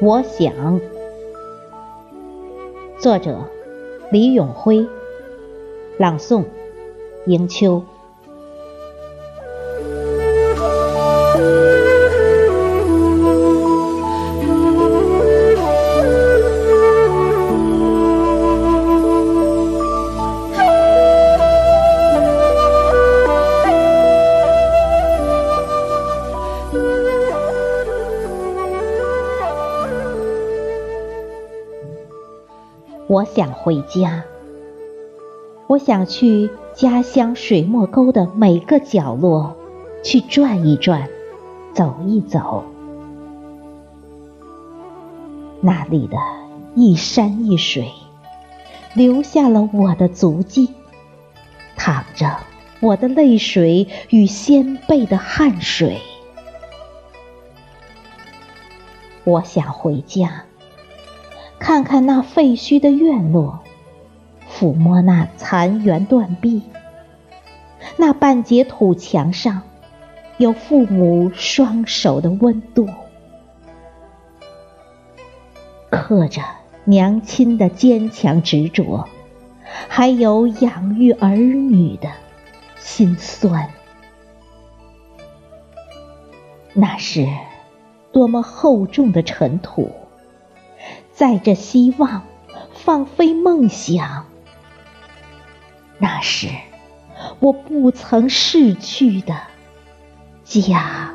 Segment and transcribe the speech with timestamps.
[0.00, 0.80] 我想，
[2.98, 3.48] 作者
[4.10, 4.86] 李永辉，
[5.96, 6.44] 朗诵
[7.26, 7.82] 迎秋。
[33.14, 34.24] 我想回家，
[35.68, 39.56] 我想去家乡水墨沟的每个角落
[40.02, 41.08] 去转一转，
[41.72, 42.64] 走一走。
[45.60, 46.16] 那里的
[46.74, 47.88] 一山一水，
[48.94, 50.74] 留下了我的足迹，
[51.76, 52.38] 淌着
[52.80, 56.00] 我的泪水与先辈的汗水。
[59.22, 60.46] 我想回家。
[61.64, 63.60] 看看那废墟的院落，
[64.46, 66.60] 抚摸那残垣断壁，
[67.96, 69.62] 那半截土墙上
[70.36, 72.86] 有父母双手的温度，
[75.88, 76.42] 刻着
[76.84, 79.08] 娘亲的坚强执着，
[79.88, 82.10] 还有养育儿女的
[82.76, 83.70] 心酸。
[86.74, 87.26] 那是
[88.12, 89.90] 多么厚重的尘土！
[91.12, 92.22] 载着希望，
[92.72, 94.26] 放飞梦想，
[95.98, 96.48] 那是
[97.40, 99.34] 我不曾逝去的
[100.44, 101.14] 家。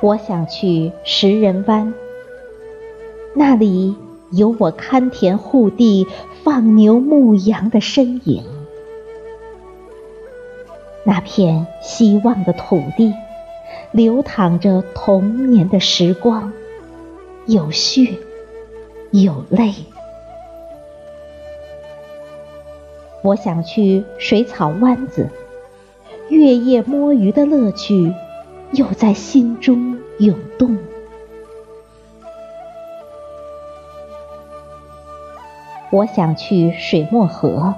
[0.00, 1.94] 我想去石人湾，
[3.34, 3.96] 那里
[4.30, 6.06] 有我看田护地、
[6.42, 8.44] 放牛牧羊的身影。
[11.04, 13.12] 那片希望的土地。
[13.92, 16.50] 流淌着童年的时光，
[17.44, 18.14] 有血
[19.10, 19.74] 有泪。
[23.22, 25.28] 我想去水草湾子，
[26.30, 28.14] 月夜摸鱼的乐趣
[28.72, 30.78] 又在心中涌动。
[35.90, 37.74] 我想去水墨河，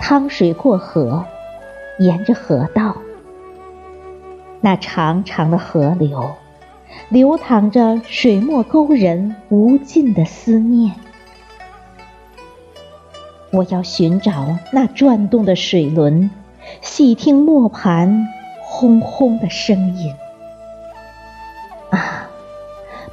[0.00, 1.24] 趟水过河，
[1.98, 2.96] 沿着河道。
[4.60, 6.34] 那长长的河流，
[7.08, 10.92] 流淌着水墨沟人无尽的思念。
[13.52, 16.30] 我要寻找那转动的水轮，
[16.80, 18.26] 细听磨盘
[18.60, 20.14] 轰轰的声音。
[21.90, 22.28] 啊，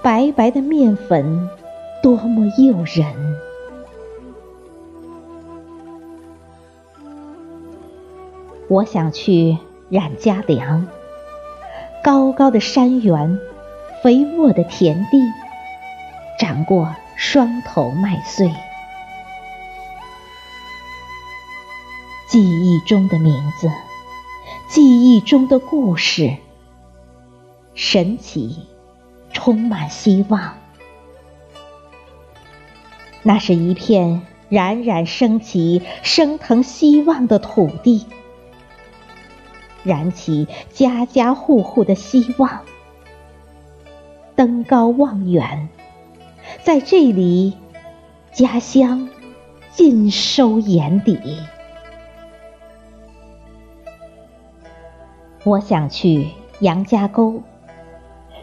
[0.02, 1.48] 白白的面粉，
[2.02, 3.06] 多么诱人！
[8.68, 9.58] 我想去
[9.90, 10.88] 冉家梁。
[12.03, 13.40] 高高的山原，
[14.03, 15.22] 肥沃的田地，
[16.38, 18.53] 长过双头麦穗。
[22.28, 23.72] 记忆中的名字，
[24.68, 26.36] 记忆中的故事，
[27.74, 28.68] 神奇，
[29.31, 30.58] 充满希望。
[33.22, 38.06] 那是一片冉冉升起、升腾希望的土地。
[39.84, 42.62] 燃起家家户户的希望，
[44.36, 45.70] 登高望远，
[46.64, 47.58] 在这里，
[48.32, 49.10] 家乡
[49.72, 51.20] 尽收眼底。
[55.44, 56.30] 我想去
[56.60, 57.42] 杨家沟，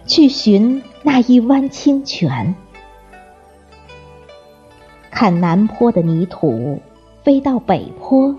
[0.05, 2.55] 去寻那一湾清泉，
[5.11, 6.81] 看南坡的泥土
[7.23, 8.37] 飞到北坡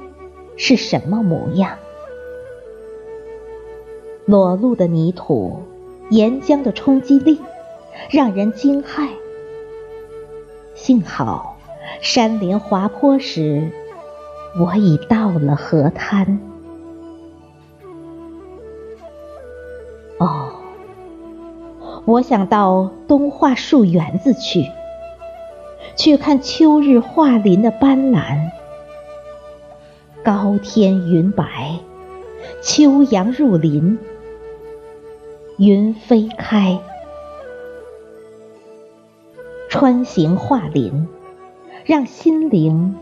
[0.58, 1.76] 是什么模样。
[4.26, 5.64] 裸露的泥土，
[6.10, 7.40] 岩浆的冲击力
[8.10, 9.10] 让人惊骇。
[10.74, 11.58] 幸好
[12.02, 13.72] 山林滑坡时，
[14.60, 16.40] 我已到了河滩。
[20.18, 20.52] 哦，
[22.06, 24.66] 我想到东桦树园子去，
[25.96, 28.52] 去看秋日桦林的斑斓。
[30.24, 31.80] 高天云白，
[32.62, 33.98] 秋阳入林。
[35.58, 36.80] 云飞开，
[39.70, 41.08] 穿行画林，
[41.86, 42.96] 让心灵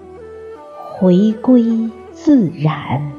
[0.92, 3.19] 回归自然。